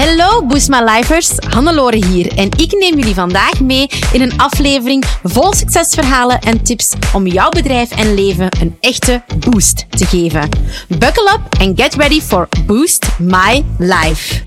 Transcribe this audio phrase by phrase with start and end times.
[0.00, 5.04] Hallo Boost My Lifers, Hannelore hier en ik neem jullie vandaag mee in een aflevering
[5.22, 10.48] vol succesverhalen en tips om jouw bedrijf en leven een echte boost te geven.
[10.88, 14.42] Buckle up and get ready for Boost My Life.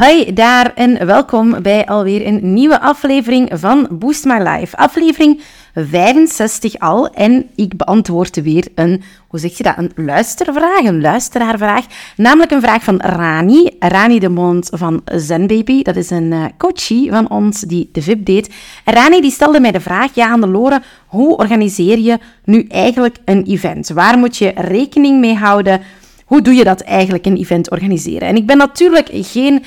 [0.00, 4.76] Hi daar en welkom bij alweer een nieuwe aflevering van Boost My Life.
[4.76, 5.40] Aflevering
[5.74, 11.84] 65 al en ik beantwoord weer een, hoe zeg je dat, een luistervraag, een luisteraarvraag.
[12.16, 15.82] Namelijk een vraag van Rani, Rani de Mond van Zenbaby.
[15.82, 18.54] Dat is een uh, coachie van ons die de VIP deed.
[18.84, 23.16] Rani die stelde mij de vraag, ja aan de Loren, hoe organiseer je nu eigenlijk
[23.24, 23.88] een event?
[23.88, 25.80] Waar moet je rekening mee houden?
[26.24, 28.28] Hoe doe je dat eigenlijk, een event organiseren?
[28.28, 29.62] En ik ben natuurlijk geen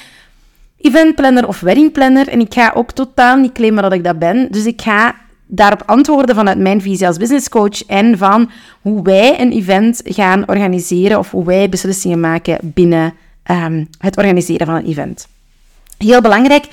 [0.82, 2.28] eventplanner of weddingplanner.
[2.28, 4.48] En ik ga ook totaal niet claimen dat ik dat ben.
[4.52, 5.16] Dus ik ga
[5.46, 8.50] daarop antwoorden vanuit mijn visie als businesscoach en van
[8.82, 13.14] hoe wij een event gaan organiseren of hoe wij beslissingen maken binnen
[13.52, 15.28] um, het organiseren van een event.
[15.98, 16.66] Heel belangrijk,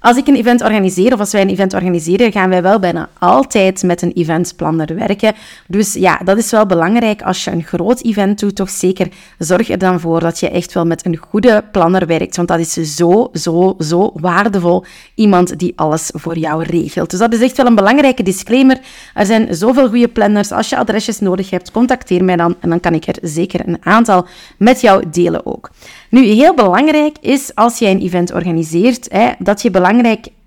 [0.00, 3.08] als ik een event organiseer, of als wij een event organiseren, gaan wij wel bijna
[3.18, 5.34] altijd met een eventplanner werken.
[5.66, 8.56] Dus ja, dat is wel belangrijk als je een groot event doet.
[8.56, 12.36] Toch zeker zorg er dan voor dat je echt wel met een goede planner werkt.
[12.36, 14.84] Want dat is zo, zo, zo waardevol.
[15.14, 17.10] Iemand die alles voor jou regelt.
[17.10, 18.78] Dus dat is echt wel een belangrijke disclaimer.
[19.14, 20.52] Er zijn zoveel goede planners.
[20.52, 22.56] Als je adresjes nodig hebt, contacteer mij dan.
[22.60, 25.70] En dan kan ik er zeker een aantal met jou delen ook.
[26.10, 29.88] Nu, heel belangrijk is als jij een event organiseert, hè, dat je belangrijk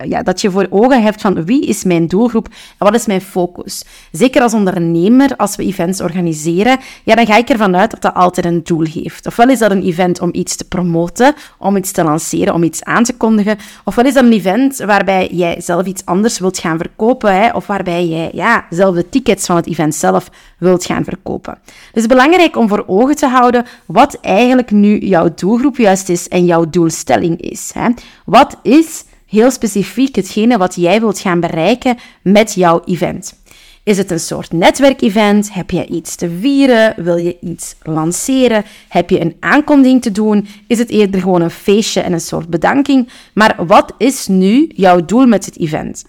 [0.08, 3.22] ja, dat je voor ogen hebt van wie is mijn doelgroep en wat is mijn
[3.22, 3.83] focus.
[4.11, 8.13] Zeker als ondernemer, als we events organiseren, ja, dan ga ik ervan uit dat dat
[8.13, 9.27] altijd een doel heeft.
[9.27, 12.83] Ofwel is dat een event om iets te promoten, om iets te lanceren, om iets
[12.83, 13.58] aan te kondigen.
[13.83, 17.67] Ofwel is dat een event waarbij jij zelf iets anders wilt gaan verkopen, hè, of
[17.67, 21.57] waarbij jij ja, zelf de tickets van het event zelf wilt gaan verkopen.
[21.91, 26.45] Dus belangrijk om voor ogen te houden wat eigenlijk nu jouw doelgroep juist is en
[26.45, 27.72] jouw doelstelling is.
[27.73, 27.89] Hè.
[28.25, 29.03] Wat is
[29.34, 33.42] heel specifiek hetgene wat jij wilt gaan bereiken met jouw event.
[33.84, 35.53] Is het een soort netwerkevent?
[35.53, 36.94] Heb je iets te vieren?
[37.03, 38.63] Wil je iets lanceren?
[38.90, 40.47] Heb je een aankondiging te doen?
[40.68, 43.09] Is het eerder gewoon een feestje en een soort bedanking?
[43.34, 46.03] Maar wat is nu jouw doel met het event?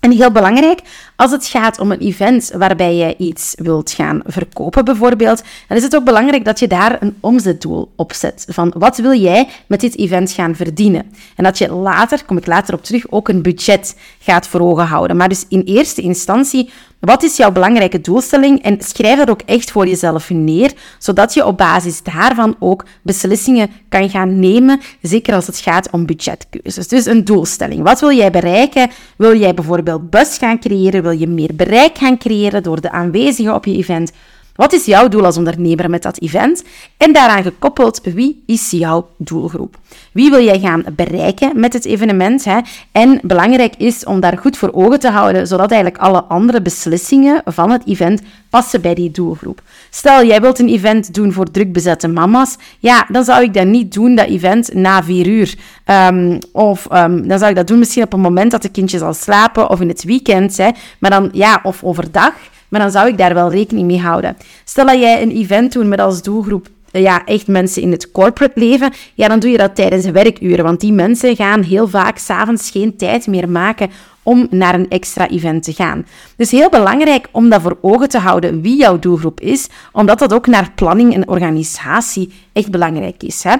[0.00, 0.80] En heel belangrijk,
[1.16, 5.82] als het gaat om een event waarbij je iets wilt gaan verkopen bijvoorbeeld, dan is
[5.82, 8.46] het ook belangrijk dat je daar een omzetdoel op zet.
[8.48, 11.12] Van wat wil jij met dit event gaan verdienen?
[11.36, 14.86] En dat je later, kom ik later op terug, ook een budget gaat voor ogen
[14.86, 15.16] houden.
[15.16, 16.70] Maar dus in eerste instantie
[17.04, 18.62] wat is jouw belangrijke doelstelling?
[18.62, 23.70] En schrijf dat ook echt voor jezelf neer, zodat je op basis daarvan ook beslissingen
[23.88, 26.88] kan gaan nemen, zeker als het gaat om budgetkeuzes.
[26.88, 27.82] Dus een doelstelling.
[27.82, 28.90] Wat wil jij bereiken?
[29.16, 31.02] Wil jij bijvoorbeeld bus gaan creëren?
[31.02, 34.12] Wil je meer bereik gaan creëren door de aanwezigen op je event?
[34.54, 36.64] Wat is jouw doel als ondernemer met dat event?
[36.96, 39.76] En daaraan gekoppeld, wie is jouw doelgroep?
[40.12, 42.44] Wie wil jij gaan bereiken met het evenement?
[42.44, 42.58] Hè?
[42.92, 47.42] En belangrijk is om daar goed voor ogen te houden, zodat eigenlijk alle andere beslissingen
[47.44, 49.62] van het event passen bij die doelgroep.
[49.90, 52.56] Stel, jij wilt een event doen voor drukbezette mama's.
[52.78, 55.54] Ja, dan zou ik dat niet doen, dat event, na vier uur.
[55.86, 58.98] Um, of um, dan zou ik dat doen misschien op een moment dat de kindje
[58.98, 60.56] zal slapen of in het weekend.
[60.56, 60.70] Hè?
[60.98, 62.32] Maar dan, ja, of overdag.
[62.72, 64.36] Maar dan zou ik daar wel rekening mee houden.
[64.64, 68.60] Stel dat jij een event doet met als doelgroep ja, echt mensen in het corporate
[68.60, 70.64] leven, ja, dan doe je dat tijdens werkuren.
[70.64, 73.90] Want die mensen gaan heel vaak s'avonds geen tijd meer maken
[74.22, 76.06] om naar een extra event te gaan.
[76.36, 80.32] Dus heel belangrijk om dat voor ogen te houden wie jouw doelgroep is, omdat dat
[80.32, 83.42] ook naar planning en organisatie echt belangrijk is.
[83.42, 83.54] Hè?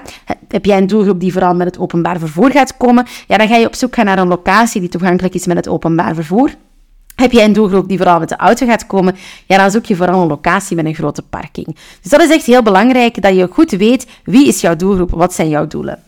[0.47, 3.55] Heb jij een doelgroep die vooral met het openbaar vervoer gaat komen, ja, dan ga
[3.55, 6.51] je op zoek gaan naar een locatie die toegankelijk is met het openbaar vervoer.
[7.15, 9.15] Heb jij een doelgroep die vooral met de auto gaat komen,
[9.45, 11.75] ja, dan zoek je vooral een locatie met een grote parking.
[12.01, 15.33] Dus dat is echt heel belangrijk, dat je goed weet wie is jouw doelgroep, wat
[15.33, 15.99] zijn jouw doelen.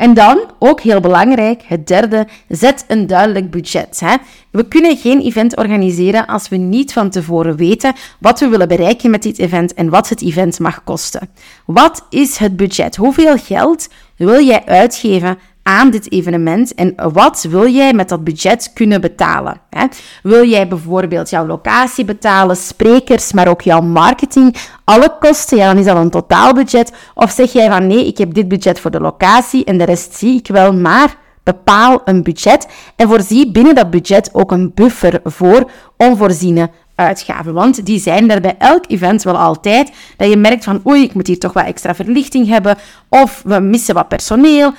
[0.00, 4.00] En dan, ook heel belangrijk, het derde, zet een duidelijk budget.
[4.00, 4.14] Hè?
[4.50, 9.10] We kunnen geen event organiseren als we niet van tevoren weten wat we willen bereiken
[9.10, 11.28] met dit event en wat het event mag kosten.
[11.66, 12.96] Wat is het budget?
[12.96, 18.70] Hoeveel geld wil jij uitgeven aan dit evenement en wat wil jij met dat budget
[18.74, 19.60] kunnen betalen?
[19.70, 19.86] Hè?
[20.22, 25.56] Wil jij bijvoorbeeld jouw locatie betalen, sprekers, maar ook jouw marketing, alle kosten?
[25.56, 26.92] Ja, dan is dat een totaalbudget.
[27.14, 30.14] Of zeg jij van nee, ik heb dit budget voor de locatie en de rest
[30.14, 35.20] zie ik wel, maar bepaal een budget en voorzie binnen dat budget ook een buffer
[35.24, 37.54] voor onvoorziene uitgaven.
[37.54, 39.92] Want die zijn er bij elk event wel altijd.
[40.16, 42.76] Dat je merkt van oei, ik moet hier toch wat extra verlichting hebben.
[43.08, 44.72] Of we missen wat personeel.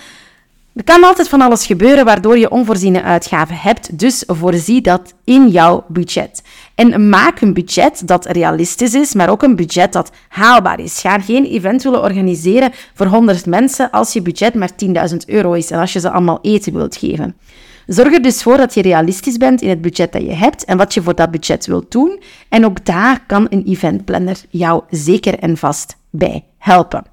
[0.75, 5.47] Er kan altijd van alles gebeuren waardoor je onvoorziene uitgaven hebt, dus voorzie dat in
[5.47, 6.44] jouw budget.
[6.75, 11.00] En maak een budget dat realistisch is, maar ook een budget dat haalbaar is.
[11.00, 14.69] Ga geen event willen organiseren voor 100 mensen als je budget maar
[15.12, 17.35] 10.000 euro is en als je ze allemaal eten wilt geven.
[17.88, 20.77] Zorg er dus voor dat je realistisch bent in het budget dat je hebt en
[20.77, 22.21] wat je voor dat budget wilt doen.
[22.50, 27.11] En ook daar kan een eventplanner jou zeker en vast bij helpen.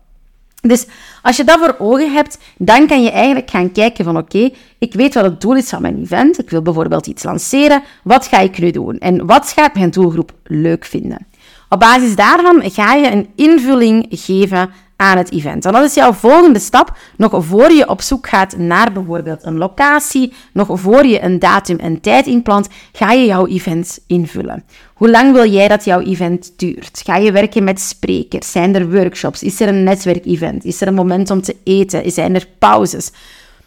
[0.60, 0.86] Dus
[1.22, 4.94] als je dat voor ogen hebt, dan kan je eigenlijk gaan kijken van oké, ik
[4.94, 6.38] weet wat het doel is van mijn event.
[6.38, 7.82] Ik wil bijvoorbeeld iets lanceren.
[8.02, 8.98] Wat ga ik nu doen?
[8.98, 11.26] En wat gaat mijn doelgroep leuk vinden?
[11.68, 14.70] Op basis daarvan ga je een invulling geven
[15.00, 15.64] aan het event.
[15.64, 19.56] En dat is jouw volgende stap, nog voor je op zoek gaat naar bijvoorbeeld een
[19.56, 24.64] locatie, nog voor je een datum en tijd inplant, ga je jouw event invullen.
[24.94, 27.00] Hoe lang wil jij dat jouw event duurt?
[27.04, 28.50] Ga je werken met sprekers?
[28.50, 29.42] Zijn er workshops?
[29.42, 30.64] Is er een netwerkevent?
[30.64, 32.10] Is er een moment om te eten?
[32.12, 33.10] Zijn er pauzes?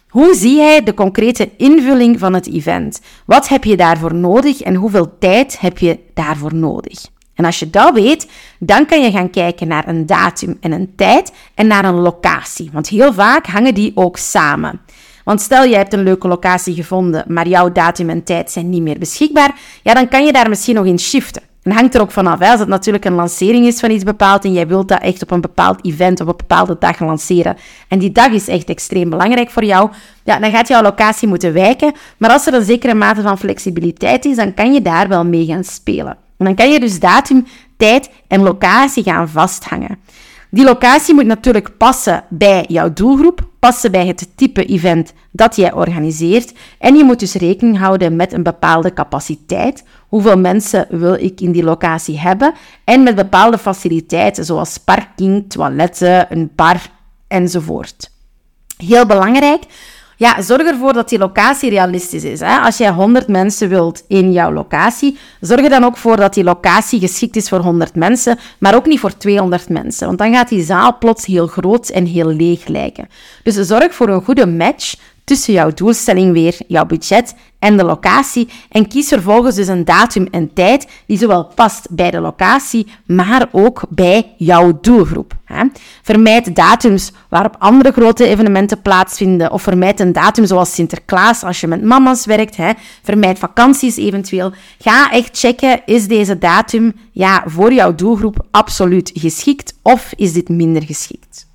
[0.08, 3.00] Hoe zie jij de concrete invulling van het event?
[3.26, 7.00] Wat heb je daarvoor nodig en hoeveel tijd heb je daarvoor nodig?
[7.42, 8.28] En als je dat weet,
[8.58, 12.70] dan kan je gaan kijken naar een datum en een tijd en naar een locatie.
[12.72, 14.80] Want heel vaak hangen die ook samen.
[15.24, 18.82] Want stel je hebt een leuke locatie gevonden, maar jouw datum en tijd zijn niet
[18.82, 21.42] meer beschikbaar, ja, dan kan je daar misschien nog in shiften.
[21.62, 22.38] En hangt er ook vanaf.
[22.38, 22.50] Hè?
[22.50, 25.30] Als het natuurlijk een lancering is van iets bepaald en jij wilt dat echt op
[25.30, 27.56] een bepaald event op een bepaalde dag lanceren.
[27.88, 29.90] En die dag is echt extreem belangrijk voor jou.
[30.24, 31.92] Ja, dan gaat jouw locatie moeten wijken.
[32.16, 35.46] Maar als er een zekere mate van flexibiliteit is, dan kan je daar wel mee
[35.46, 36.21] gaan spelen.
[36.44, 37.46] Dan kan je dus datum,
[37.76, 39.98] tijd en locatie gaan vasthangen.
[40.50, 45.72] Die locatie moet natuurlijk passen bij jouw doelgroep, passen bij het type event dat jij
[45.72, 46.52] organiseert.
[46.78, 49.84] En je moet dus rekening houden met een bepaalde capaciteit.
[50.08, 52.54] Hoeveel mensen wil ik in die locatie hebben?
[52.84, 56.80] En met bepaalde faciliteiten, zoals parking, toiletten, een bar
[57.28, 58.10] enzovoort.
[58.76, 59.62] Heel belangrijk,
[60.22, 62.40] ja, zorg ervoor dat die locatie realistisch is.
[62.40, 62.56] Hè?
[62.58, 66.44] Als jij 100 mensen wilt in jouw locatie, zorg er dan ook voor dat die
[66.44, 70.06] locatie geschikt is voor 100 mensen, maar ook niet voor 200 mensen.
[70.06, 73.08] Want dan gaat die zaal plots heel groot en heel leeg lijken.
[73.42, 78.48] Dus zorg voor een goede match tussen jouw doelstelling weer, jouw budget en de locatie.
[78.68, 83.48] En kies vervolgens dus een datum en tijd die zowel past bij de locatie, maar
[83.52, 85.34] ook bij jouw doelgroep.
[86.02, 91.66] Vermijd datums waarop andere grote evenementen plaatsvinden, of vermijd een datum zoals Sinterklaas als je
[91.66, 92.56] met mama's werkt.
[93.02, 94.52] Vermijd vakanties eventueel.
[94.78, 100.48] Ga echt checken, is deze datum ja, voor jouw doelgroep absoluut geschikt of is dit
[100.48, 101.50] minder geschikt?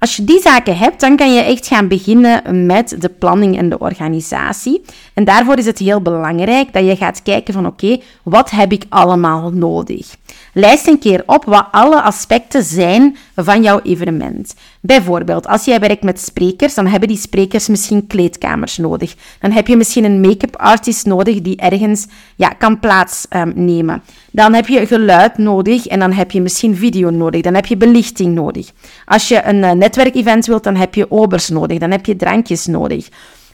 [0.00, 3.68] Als je die zaken hebt, dan kan je echt gaan beginnen met de planning en
[3.68, 4.82] de organisatie.
[5.14, 8.84] En daarvoor is het heel belangrijk dat je gaat kijken van oké, wat heb ik
[8.88, 10.16] allemaal nodig?
[10.58, 14.54] Lijst een keer op wat alle aspecten zijn van jouw evenement.
[14.80, 19.14] Bijvoorbeeld, als jij werkt met sprekers, dan hebben die sprekers misschien kleedkamers nodig.
[19.40, 22.06] Dan heb je misschien een make-up artist nodig die ergens
[22.36, 23.94] ja, kan plaatsnemen.
[23.94, 27.40] Um, dan heb je geluid nodig en dan heb je misschien video nodig.
[27.40, 28.70] Dan heb je belichting nodig.
[29.04, 31.78] Als je een uh, netwerkevent wilt, dan heb je obers nodig.
[31.78, 33.08] Dan heb je drankjes nodig.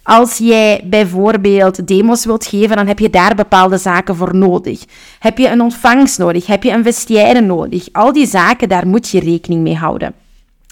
[0.06, 4.85] Als jij bijvoorbeeld demos wilt geven, dan heb je daar bepaalde zaken voor nodig.
[5.19, 6.47] Heb je een ontvangst nodig?
[6.47, 7.89] Heb je een vestiaire nodig?
[7.93, 10.24] Al die zaken, daar moet je rekening mee houden.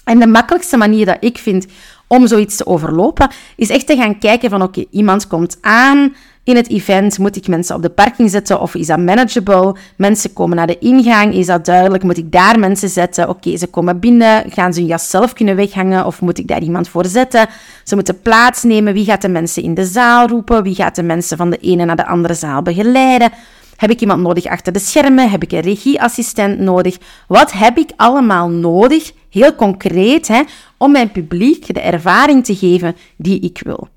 [0.03, 1.65] En de makkelijkste manier dat ik vind
[2.07, 6.13] om zoiets te overlopen, is echt te gaan kijken van oké, iemand komt aan,
[6.43, 7.17] in het event?
[7.19, 9.75] Moet ik mensen op de parking zetten of is dat manageable?
[9.95, 12.03] Mensen komen naar de ingang, is dat duidelijk?
[12.03, 13.29] Moet ik daar mensen zetten?
[13.29, 16.61] Oké, ze komen binnen, gaan ze hun jas zelf kunnen weghangen of moet ik daar
[16.61, 17.47] iemand voor zetten?
[17.83, 18.93] Ze moeten plaatsnemen.
[18.93, 20.63] Wie gaat de mensen in de zaal roepen?
[20.63, 23.31] Wie gaat de mensen van de ene naar de andere zaal begeleiden?
[23.77, 25.29] Heb ik iemand nodig achter de schermen?
[25.29, 26.97] Heb ik een regieassistent nodig?
[27.27, 30.41] Wat heb ik allemaal nodig, heel concreet, hè,
[30.77, 33.87] om mijn publiek de ervaring te geven die ik wil?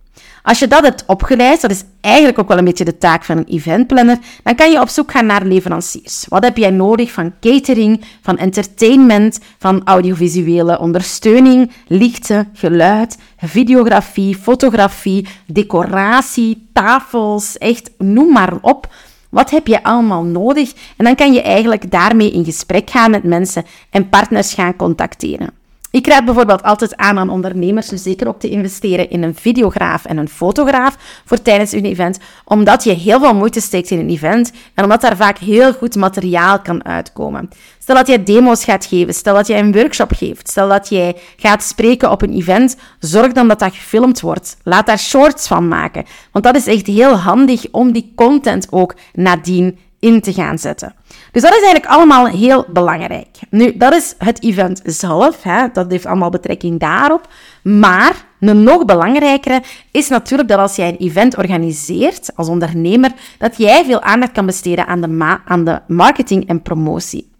[0.46, 3.36] Als je dat hebt opgeleid, dat is eigenlijk ook wel een beetje de taak van
[3.36, 6.26] een eventplanner, dan kan je op zoek gaan naar leveranciers.
[6.28, 15.26] Wat heb jij nodig van catering, van entertainment, van audiovisuele ondersteuning, lichten, geluid, videografie, fotografie,
[15.46, 18.88] decoratie, tafels, echt noem maar op.
[19.36, 20.72] Wat heb je allemaal nodig?
[20.96, 25.50] En dan kan je eigenlijk daarmee in gesprek gaan met mensen en partners gaan contacteren.
[25.96, 30.04] Ik raad bijvoorbeeld altijd aan aan ondernemers dus zeker ook te investeren in een videograaf
[30.04, 34.08] en een fotograaf voor tijdens hun event, omdat je heel veel moeite steekt in een
[34.08, 37.48] event en omdat daar vaak heel goed materiaal kan uitkomen.
[37.78, 41.16] Stel dat jij demo's gaat geven, stel dat jij een workshop geeft, stel dat jij
[41.36, 44.56] gaat spreken op een event, zorg dan dat dat gefilmd wordt.
[44.62, 48.94] Laat daar shorts van maken, want dat is echt heel handig om die content ook
[49.12, 50.94] nadien in te gaan zetten.
[51.32, 53.26] Dus dat is eigenlijk allemaal heel belangrijk.
[53.50, 55.42] Nu, dat is het event zelf.
[55.42, 55.66] Hè?
[55.72, 57.28] Dat heeft allemaal betrekking daarop.
[57.62, 63.56] Maar een nog belangrijkere is natuurlijk dat als jij een event organiseert als ondernemer, dat
[63.56, 67.34] jij veel aandacht kan besteden aan de, aan de marketing en promotie.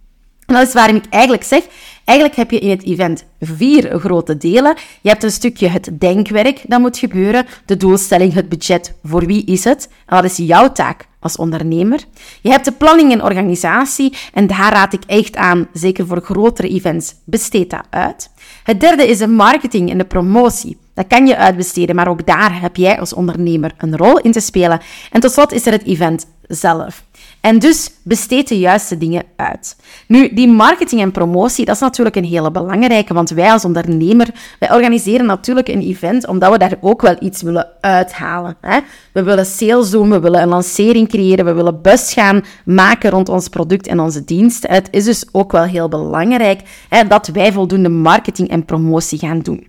[0.47, 1.65] En dat is waarom ik eigenlijk zeg,
[2.05, 4.77] eigenlijk heb je in het event vier grote delen.
[5.03, 9.45] Je hebt een stukje het denkwerk dat moet gebeuren, de doelstelling, het budget, voor wie
[9.45, 9.89] is het?
[10.07, 12.05] En wat is jouw taak als ondernemer?
[12.41, 16.69] Je hebt de planning en organisatie en daar raad ik echt aan, zeker voor grotere
[16.69, 18.31] events, besteed dat uit.
[18.63, 20.79] Het derde is de marketing en de promotie.
[20.95, 24.41] Dat kan je uitbesteden, maar ook daar heb jij als ondernemer een rol in te
[24.41, 24.81] spelen.
[25.11, 27.03] En tot slot is er het event zelf.
[27.41, 29.77] En dus besteed de juiste dingen uit.
[30.09, 34.31] Nu, die marketing en promotie, dat is natuurlijk een hele belangrijke, want wij als ondernemer,
[34.59, 38.57] wij organiseren natuurlijk een event omdat we daar ook wel iets willen uithalen.
[38.61, 38.79] Hè?
[39.13, 43.29] We willen sales doen, we willen een lancering creëren, we willen bus gaan maken rond
[43.29, 44.67] ons product en onze dienst.
[44.67, 46.61] Het is dus ook wel heel belangrijk
[47.09, 49.67] dat wij voldoende marketing en promotie gaan doen.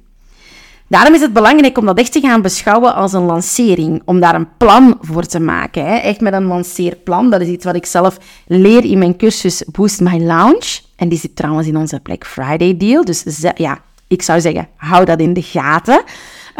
[0.90, 4.36] Daarom is het belangrijk om dat echt te gaan beschouwen als een lancering, om daar
[4.36, 5.86] een plan voor te maken.
[5.86, 5.96] Hè.
[5.96, 7.30] Echt met een lanceerplan.
[7.30, 8.18] Dat is iets wat ik zelf
[8.48, 10.80] leer in mijn cursus Boost My Lounge.
[10.96, 13.06] En die zit trouwens in onze Black Friday deal.
[13.06, 13.24] Dus
[13.56, 16.02] ja, ik zou zeggen, hou dat in de gaten.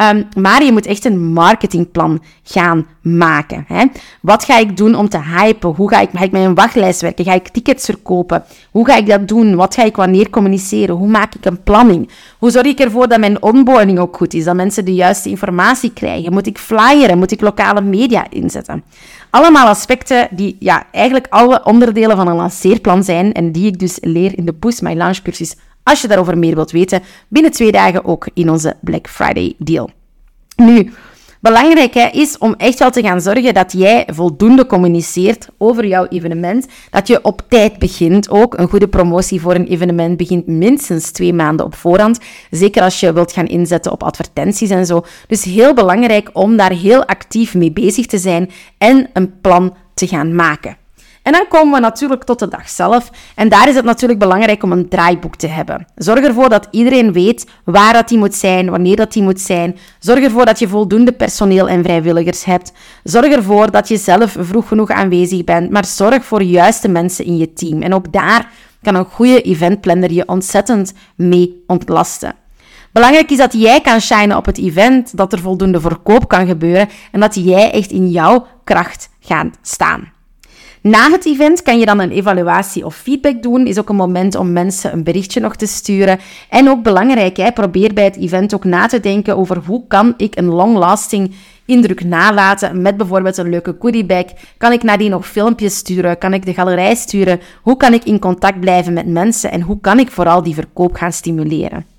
[0.00, 3.64] Um, maar je moet echt een marketingplan gaan maken.
[3.68, 3.84] Hè?
[4.20, 5.74] Wat ga ik doen om te hypen?
[5.74, 7.24] Hoe ga ik, ga ik met een wachtlijst werken?
[7.24, 8.44] Ga ik tickets verkopen?
[8.70, 9.54] Hoe ga ik dat doen?
[9.54, 10.94] Wat ga ik wanneer communiceren?
[10.94, 12.10] Hoe maak ik een planning?
[12.38, 14.44] Hoe zorg ik ervoor dat mijn onboarding ook goed is?
[14.44, 16.32] Dat mensen de juiste informatie krijgen?
[16.32, 17.18] Moet ik flyeren?
[17.18, 18.84] Moet ik lokale media inzetten?
[19.30, 23.98] Allemaal aspecten die ja, eigenlijk alle onderdelen van een lanceerplan zijn en die ik dus
[24.00, 25.56] leer in de Boost My Launch cursus
[25.88, 29.90] als je daarover meer wilt weten, binnen twee dagen ook in onze Black Friday deal.
[30.56, 30.92] Nu,
[31.40, 36.06] belangrijk hè, is om echt wel te gaan zorgen dat jij voldoende communiceert over jouw
[36.06, 36.66] evenement.
[36.90, 38.58] Dat je op tijd begint ook.
[38.58, 42.18] Een goede promotie voor een evenement begint minstens twee maanden op voorhand.
[42.50, 45.04] Zeker als je wilt gaan inzetten op advertenties en zo.
[45.26, 50.06] Dus heel belangrijk om daar heel actief mee bezig te zijn en een plan te
[50.06, 50.76] gaan maken.
[51.28, 53.10] En dan komen we natuurlijk tot de dag zelf.
[53.34, 55.86] En daar is het natuurlijk belangrijk om een draaiboek te hebben.
[55.96, 59.76] Zorg ervoor dat iedereen weet waar dat die moet zijn, wanneer dat die moet zijn.
[59.98, 62.72] Zorg ervoor dat je voldoende personeel en vrijwilligers hebt.
[63.04, 67.36] Zorg ervoor dat je zelf vroeg genoeg aanwezig bent, maar zorg voor juiste mensen in
[67.36, 67.82] je team.
[67.82, 68.50] En ook daar
[68.82, 72.34] kan een goede eventplanner je ontzettend mee ontlasten.
[72.92, 76.88] Belangrijk is dat jij kan shinen op het event, dat er voldoende verkoop kan gebeuren
[77.12, 80.16] en dat jij echt in jouw kracht gaat staan.
[80.82, 83.66] Na het event kan je dan een evaluatie of feedback doen.
[83.66, 86.18] Is ook een moment om mensen een berichtje nog te sturen.
[86.48, 90.14] En ook belangrijk, hè, probeer bij het event ook na te denken over hoe kan
[90.16, 91.34] ik een long-lasting
[91.66, 94.24] indruk nalaten met bijvoorbeeld een leuke goodiebag.
[94.56, 96.18] Kan ik nadien nog filmpjes sturen?
[96.18, 97.40] Kan ik de galerij sturen?
[97.62, 99.50] Hoe kan ik in contact blijven met mensen?
[99.50, 101.96] En hoe kan ik vooral die verkoop gaan stimuleren?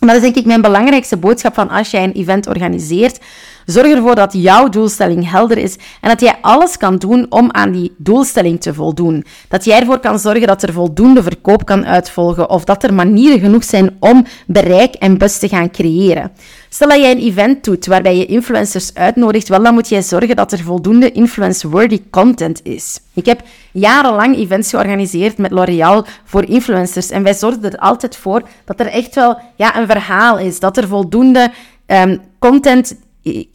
[0.00, 3.20] En dat is denk ik mijn belangrijkste boodschap van als jij een event organiseert.
[3.66, 7.72] Zorg ervoor dat jouw doelstelling helder is en dat jij alles kan doen om aan
[7.72, 9.24] die doelstelling te voldoen.
[9.48, 13.40] Dat jij ervoor kan zorgen dat er voldoende verkoop kan uitvolgen of dat er manieren
[13.40, 16.30] genoeg zijn om bereik en bus te gaan creëren.
[16.68, 20.36] Stel dat jij een event doet waarbij je influencers uitnodigt, wel dan moet jij zorgen
[20.36, 23.00] dat er voldoende influence-worthy content is.
[23.14, 23.42] Ik heb
[23.72, 28.86] jarenlang events georganiseerd met L'Oréal voor influencers en wij zorgden er altijd voor dat er
[28.86, 31.50] echt wel ja, een verhaal is, dat er voldoende
[31.86, 32.96] um, content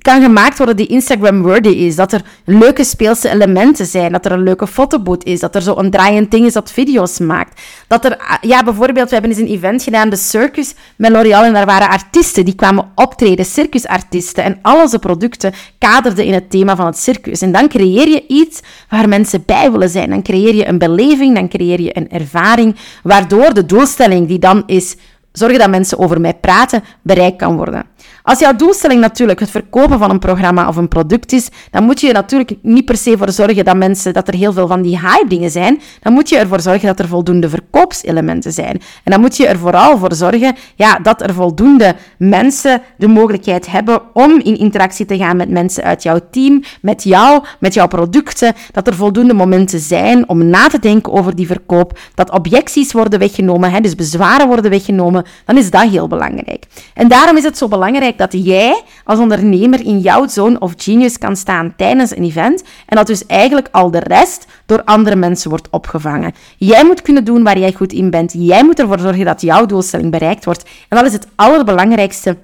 [0.01, 1.95] kan gemaakt worden die Instagram-worthy is.
[1.95, 4.11] Dat er leuke speelse elementen zijn.
[4.11, 5.39] Dat er een leuke fotoboot is.
[5.39, 7.61] Dat er zo een draaiend ding is dat video's maakt.
[7.87, 11.43] Dat er, ah, ja, bijvoorbeeld, we hebben eens een event gedaan, de Circus met L'Oréal.
[11.43, 14.43] En daar waren artiesten die kwamen optreden, circusartiesten.
[14.43, 17.41] En al onze producten kaderden in het thema van het circus.
[17.41, 20.09] En dan creëer je iets waar mensen bij willen zijn.
[20.09, 22.75] Dan creëer je een beleving, dan creëer je een ervaring.
[23.03, 24.95] Waardoor de doelstelling die dan is
[25.37, 27.85] zorgen dat mensen over mij praten, bereikt kan worden.
[28.27, 32.01] Als jouw doelstelling natuurlijk het verkopen van een programma of een product is, dan moet
[32.01, 34.81] je er natuurlijk niet per se voor zorgen dat mensen, dat er heel veel van
[34.81, 35.81] die hype dingen zijn.
[35.99, 38.81] Dan moet je ervoor zorgen dat er voldoende verkoopselementen zijn.
[39.03, 43.71] En dan moet je er vooral voor zorgen ja, dat er voldoende mensen de mogelijkheid
[43.71, 47.87] hebben om in interactie te gaan met mensen uit jouw team, met jou, met jouw
[47.87, 48.53] producten.
[48.71, 51.99] Dat er voldoende momenten zijn om na te denken over die verkoop.
[52.15, 55.25] Dat objecties worden weggenomen, hè, dus bezwaren worden weggenomen.
[55.45, 56.65] Dan is dat heel belangrijk.
[56.93, 61.17] En daarom is het zo belangrijk dat jij als ondernemer in jouw zone of genius
[61.17, 65.49] kan staan tijdens een event en dat dus eigenlijk al de rest door andere mensen
[65.49, 66.33] wordt opgevangen.
[66.57, 68.33] Jij moet kunnen doen waar jij goed in bent.
[68.37, 70.63] Jij moet ervoor zorgen dat jouw doelstelling bereikt wordt.
[70.89, 72.37] En dat is het allerbelangrijkste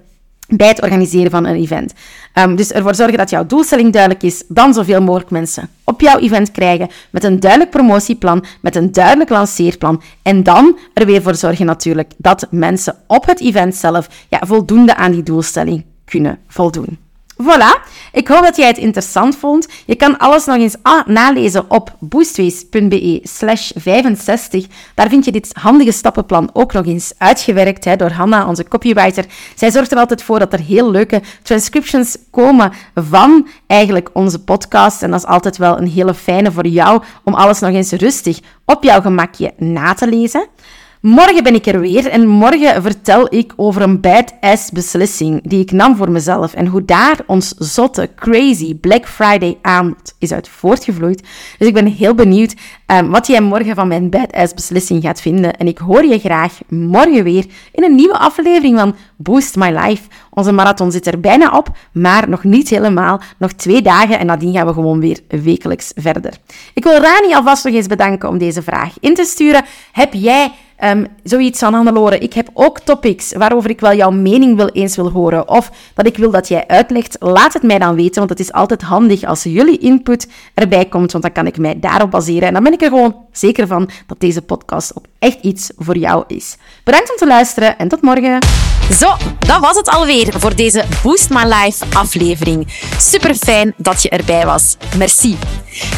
[0.57, 1.93] bij het organiseren van een event.
[2.33, 6.17] Um, dus ervoor zorgen dat jouw doelstelling duidelijk is, dan zoveel mogelijk mensen op jouw
[6.19, 11.36] event krijgen met een duidelijk promotieplan, met een duidelijk lanceerplan en dan er weer voor
[11.36, 16.98] zorgen natuurlijk dat mensen op het event zelf ja, voldoende aan die doelstelling kunnen voldoen.
[17.43, 17.81] Voilà,
[18.12, 19.67] ik hoop dat jij het interessant vond.
[19.85, 24.65] Je kan alles nog eens nalezen op boostways.be slash 65.
[24.95, 29.25] Daar vind je dit handige stappenplan ook nog eens uitgewerkt hè, door Hanna, onze copywriter.
[29.55, 35.03] Zij zorgt er altijd voor dat er heel leuke transcriptions komen van eigenlijk onze podcast.
[35.03, 38.39] En dat is altijd wel een hele fijne voor jou om alles nog eens rustig
[38.65, 40.47] op jouw gemakje na te lezen.
[41.03, 45.72] Morgen ben ik er weer en morgen vertel ik over een badass beslissing die ik
[45.72, 51.24] nam voor mezelf en hoe daar ons zotte, crazy Black Friday aanbod is uit voortgevloeid.
[51.57, 52.55] Dus ik ben heel benieuwd
[52.88, 55.57] um, wat jij morgen van mijn badass beslissing gaat vinden.
[55.57, 60.03] En ik hoor je graag morgen weer in een nieuwe aflevering van Boost My Life.
[60.29, 63.22] Onze marathon zit er bijna op, maar nog niet helemaal.
[63.38, 66.33] Nog twee dagen en nadien gaan we gewoon weer wekelijks verder.
[66.74, 69.65] Ik wil Rani alvast nog eens bedanken om deze vraag in te sturen.
[69.91, 70.51] Heb jij
[70.85, 72.17] Um, zoiets aan Hannelore.
[72.17, 75.49] Ik heb ook topics waarover ik wel jouw mening wil eens wil horen.
[75.49, 77.15] Of dat ik wil dat jij uitlegt.
[77.19, 81.11] Laat het mij dan weten, want het is altijd handig als jullie input erbij komt.
[81.11, 82.47] Want dan kan ik mij daarop baseren.
[82.47, 85.97] En dan ben ik er gewoon zeker van dat deze podcast ook echt iets voor
[85.97, 86.57] jou is.
[86.83, 88.37] Bedankt om te luisteren en tot morgen.
[88.99, 92.67] Zo, dat was het alweer voor deze Boost My Life aflevering.
[92.97, 94.77] Super fijn dat je erbij was.
[94.97, 95.37] Merci.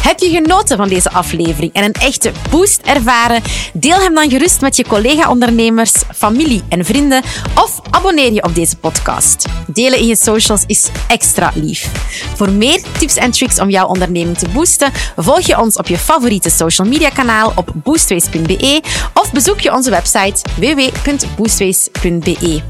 [0.02, 3.42] Heb je genoten van deze aflevering en een echte boost ervaren?
[3.72, 7.22] Deel hem dan gerust met je collega-ondernemers, familie en vrienden
[7.54, 9.46] of abonneer je op deze podcast.
[9.66, 11.90] Delen in je socials is extra lief.
[12.34, 15.98] Voor meer tips en tricks om jouw onderneming te boosten, volg je ons op je
[15.98, 17.10] favoriete social media
[17.54, 18.82] op boostways.be
[19.14, 22.60] of bezoek je onze website www.boostways.be.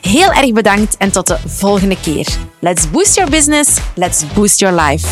[0.00, 2.26] Heel erg bedankt en tot de volgende keer.
[2.58, 5.06] Let's boost your business, let's boost your life.